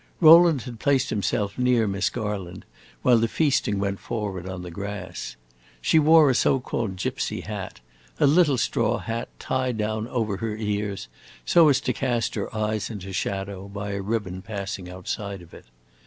Rowland 0.19 0.63
had 0.63 0.79
placed 0.79 1.11
himself 1.11 1.59
near 1.59 1.85
Miss 1.87 2.09
Garland, 2.09 2.65
while 3.03 3.19
the 3.19 3.27
feasting 3.27 3.77
went 3.77 3.99
forward 3.99 4.49
on 4.49 4.63
the 4.63 4.71
grass. 4.71 5.35
She 5.79 5.99
wore 5.99 6.31
a 6.31 6.33
so 6.33 6.59
called 6.59 6.95
gypsy 6.97 7.43
hat 7.43 7.81
a 8.19 8.25
little 8.25 8.57
straw 8.57 8.97
hat, 8.97 9.29
tied 9.37 9.77
down 9.77 10.07
over 10.07 10.37
her 10.37 10.55
ears, 10.57 11.07
so 11.45 11.69
as 11.69 11.79
to 11.81 11.93
cast 11.93 12.33
her 12.33 12.51
eyes 12.55 12.89
into 12.89 13.13
shadow, 13.13 13.67
by 13.67 13.91
a 13.91 14.01
ribbon 14.01 14.41
passing 14.41 14.89
outside 14.89 15.43
of 15.43 15.53
it. 15.53 15.65